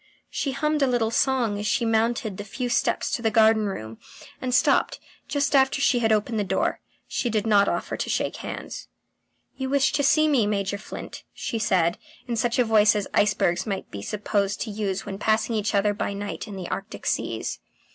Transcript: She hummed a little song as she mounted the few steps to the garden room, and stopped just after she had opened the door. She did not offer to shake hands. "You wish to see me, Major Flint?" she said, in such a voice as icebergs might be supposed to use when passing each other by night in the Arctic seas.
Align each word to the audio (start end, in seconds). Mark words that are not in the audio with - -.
She 0.31 0.53
hummed 0.53 0.81
a 0.81 0.87
little 0.87 1.11
song 1.11 1.59
as 1.59 1.67
she 1.67 1.85
mounted 1.85 2.37
the 2.37 2.43
few 2.43 2.69
steps 2.69 3.11
to 3.11 3.21
the 3.21 3.29
garden 3.29 3.67
room, 3.67 3.99
and 4.41 4.51
stopped 4.51 4.99
just 5.27 5.55
after 5.55 5.79
she 5.79 5.99
had 5.99 6.11
opened 6.11 6.39
the 6.39 6.43
door. 6.43 6.79
She 7.07 7.29
did 7.29 7.45
not 7.45 7.67
offer 7.67 7.95
to 7.95 8.09
shake 8.09 8.37
hands. 8.37 8.87
"You 9.57 9.69
wish 9.69 9.91
to 9.93 10.01
see 10.01 10.27
me, 10.27 10.47
Major 10.47 10.79
Flint?" 10.79 11.21
she 11.35 11.59
said, 11.59 11.99
in 12.27 12.35
such 12.35 12.57
a 12.57 12.65
voice 12.65 12.95
as 12.95 13.07
icebergs 13.13 13.67
might 13.67 13.91
be 13.91 14.01
supposed 14.01 14.59
to 14.61 14.71
use 14.71 15.05
when 15.05 15.19
passing 15.19 15.53
each 15.55 15.75
other 15.75 15.93
by 15.93 16.13
night 16.13 16.47
in 16.47 16.55
the 16.55 16.67
Arctic 16.69 17.05
seas. 17.05 17.59